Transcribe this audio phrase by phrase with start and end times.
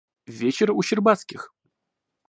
[0.39, 1.53] Вечер у Щербацких.